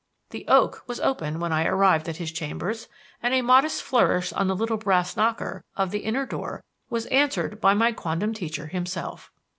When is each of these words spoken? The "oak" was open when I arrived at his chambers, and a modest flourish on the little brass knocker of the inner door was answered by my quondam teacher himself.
The 0.31 0.45
"oak" 0.47 0.81
was 0.87 0.99
open 0.99 1.39
when 1.39 1.53
I 1.53 1.67
arrived 1.67 2.09
at 2.09 2.17
his 2.17 2.31
chambers, 2.31 2.87
and 3.21 3.35
a 3.35 3.43
modest 3.43 3.83
flourish 3.83 4.33
on 4.33 4.47
the 4.47 4.55
little 4.55 4.77
brass 4.77 5.15
knocker 5.15 5.63
of 5.77 5.91
the 5.91 5.99
inner 5.99 6.25
door 6.25 6.63
was 6.89 7.05
answered 7.11 7.61
by 7.61 7.75
my 7.75 7.91
quondam 7.91 8.33
teacher 8.33 8.65
himself. 8.65 9.29